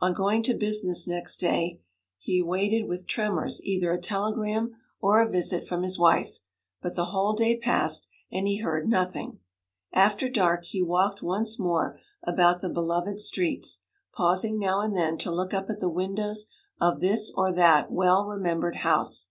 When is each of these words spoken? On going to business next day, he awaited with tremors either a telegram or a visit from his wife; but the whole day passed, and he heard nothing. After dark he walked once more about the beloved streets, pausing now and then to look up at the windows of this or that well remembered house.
On 0.00 0.12
going 0.12 0.42
to 0.42 0.54
business 0.54 1.06
next 1.06 1.36
day, 1.36 1.80
he 2.18 2.40
awaited 2.40 2.88
with 2.88 3.06
tremors 3.06 3.62
either 3.62 3.92
a 3.92 4.00
telegram 4.00 4.74
or 5.00 5.22
a 5.22 5.30
visit 5.30 5.68
from 5.68 5.84
his 5.84 5.96
wife; 5.96 6.40
but 6.82 6.96
the 6.96 7.04
whole 7.14 7.32
day 7.32 7.56
passed, 7.56 8.08
and 8.32 8.48
he 8.48 8.56
heard 8.56 8.88
nothing. 8.88 9.38
After 9.92 10.28
dark 10.28 10.64
he 10.64 10.82
walked 10.82 11.22
once 11.22 11.60
more 11.60 12.00
about 12.24 12.60
the 12.60 12.68
beloved 12.68 13.20
streets, 13.20 13.82
pausing 14.12 14.58
now 14.58 14.80
and 14.80 14.96
then 14.96 15.16
to 15.18 15.30
look 15.32 15.54
up 15.54 15.70
at 15.70 15.78
the 15.78 15.88
windows 15.88 16.48
of 16.80 16.98
this 16.98 17.30
or 17.36 17.52
that 17.52 17.88
well 17.92 18.26
remembered 18.26 18.78
house. 18.78 19.30